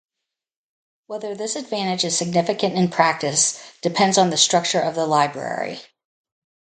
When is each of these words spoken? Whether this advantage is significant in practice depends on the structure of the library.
Whether 1.05 1.35
this 1.35 1.55
advantage 1.55 2.03
is 2.05 2.17
significant 2.17 2.73
in 2.73 2.89
practice 2.89 3.61
depends 3.83 4.17
on 4.17 4.31
the 4.31 4.35
structure 4.35 4.81
of 4.81 4.95
the 4.95 5.05
library. 5.05 5.79